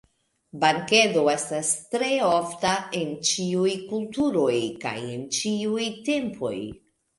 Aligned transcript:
Bankedo 0.61 1.25
estas 1.33 1.69
tre 1.91 2.09
ofta 2.29 2.71
en 3.01 3.13
ĉiuj 3.33 3.75
kulturoj 3.93 4.57
kaj 4.89 4.97
en 5.13 5.29
ĉiuj 5.39 5.89
tempoj. 6.11 6.57